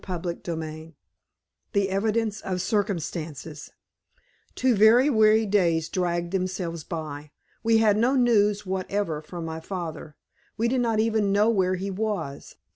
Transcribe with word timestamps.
CHAPTER 0.03 0.33
XXVI 0.33 0.95
THE 1.73 1.91
EVIDENCE 1.91 2.41
OF 2.41 2.59
CIRCUMSTANCES 2.59 3.69
Two 4.55 4.73
very 4.75 5.11
weary 5.11 5.45
days 5.45 5.89
dragged 5.89 6.31
themselves 6.31 6.83
by. 6.83 7.29
We 7.61 7.77
had 7.77 7.97
no 7.97 8.15
news 8.15 8.65
whatever 8.65 9.21
from 9.21 9.45
my 9.45 9.59
father. 9.59 10.15
We 10.57 10.67
did 10.67 10.81
not 10.81 10.99
even 10.99 11.31
know 11.31 11.51
where 11.51 11.75
he 11.75 11.91
was. 11.91 12.55